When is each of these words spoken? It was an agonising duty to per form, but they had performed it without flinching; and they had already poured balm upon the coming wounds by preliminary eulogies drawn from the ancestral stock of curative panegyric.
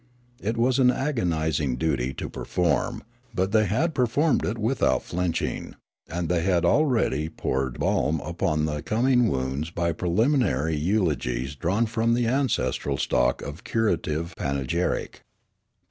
It 0.41 0.57
was 0.57 0.79
an 0.79 0.89
agonising 0.89 1.75
duty 1.75 2.11
to 2.15 2.27
per 2.27 2.43
form, 2.43 3.03
but 3.35 3.51
they 3.51 3.65
had 3.67 3.93
performed 3.93 4.43
it 4.47 4.57
without 4.57 5.03
flinching; 5.03 5.75
and 6.09 6.27
they 6.27 6.41
had 6.41 6.65
already 6.65 7.29
poured 7.29 7.77
balm 7.77 8.19
upon 8.21 8.65
the 8.65 8.81
coming 8.81 9.27
wounds 9.29 9.69
by 9.69 9.91
preliminary 9.91 10.75
eulogies 10.75 11.53
drawn 11.55 11.85
from 11.85 12.15
the 12.15 12.25
ancestral 12.25 12.97
stock 12.97 13.43
of 13.43 13.63
curative 13.63 14.33
panegyric. 14.35 15.21